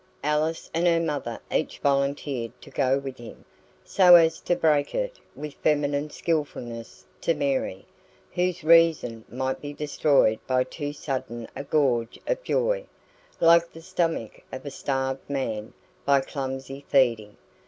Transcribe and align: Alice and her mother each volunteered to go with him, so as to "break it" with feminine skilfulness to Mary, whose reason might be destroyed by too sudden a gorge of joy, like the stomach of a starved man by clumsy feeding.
Alice 0.23 0.67
and 0.73 0.87
her 0.87 0.99
mother 0.99 1.39
each 1.51 1.77
volunteered 1.77 2.59
to 2.59 2.71
go 2.71 2.97
with 2.97 3.19
him, 3.19 3.45
so 3.85 4.15
as 4.15 4.39
to 4.39 4.55
"break 4.55 4.95
it" 4.95 5.19
with 5.35 5.53
feminine 5.61 6.09
skilfulness 6.09 7.05
to 7.21 7.35
Mary, 7.35 7.85
whose 8.33 8.63
reason 8.63 9.23
might 9.29 9.61
be 9.61 9.73
destroyed 9.73 10.39
by 10.47 10.63
too 10.63 10.91
sudden 10.91 11.47
a 11.55 11.63
gorge 11.63 12.17
of 12.25 12.41
joy, 12.41 12.83
like 13.39 13.71
the 13.71 13.79
stomach 13.83 14.41
of 14.51 14.65
a 14.65 14.71
starved 14.71 15.29
man 15.29 15.71
by 16.03 16.19
clumsy 16.19 16.83
feeding. 16.89 17.37